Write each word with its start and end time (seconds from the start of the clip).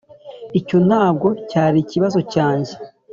icyo 0.59 0.77
ntabwo 0.87 1.27
cyari 1.49 1.77
ikibazo 1.81 2.19
cyanjye. 2.33 2.73